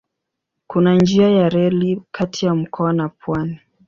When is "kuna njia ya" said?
0.67-1.49